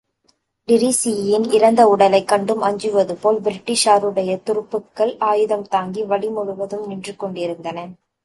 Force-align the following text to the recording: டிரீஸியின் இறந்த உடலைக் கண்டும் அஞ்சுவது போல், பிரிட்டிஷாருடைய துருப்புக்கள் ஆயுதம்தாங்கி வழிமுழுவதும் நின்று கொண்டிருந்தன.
டிரீஸியின் 0.67 1.53
இறந்த 1.53 1.87
உடலைக் 1.87 2.27
கண்டும் 2.27 2.61
அஞ்சுவது 2.61 3.15
போல், 3.15 3.41
பிரிட்டிஷாருடைய 3.41 4.39
துருப்புக்கள் 4.43 5.13
ஆயுதம்தாங்கி 5.19 6.05
வழிமுழுவதும் 6.05 6.87
நின்று 6.87 7.15
கொண்டிருந்தன. 7.15 7.87